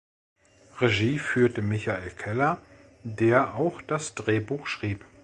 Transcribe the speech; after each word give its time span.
Regie 0.79 1.19
führte 1.19 1.61
Michael 1.61 2.09
Keller, 2.09 2.59
der 3.03 3.53
auch 3.53 3.83
das 3.83 4.15
Drehbuch 4.15 4.65
schrieb. 4.65 5.05